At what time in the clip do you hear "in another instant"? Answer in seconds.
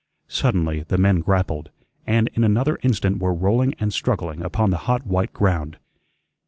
2.33-3.19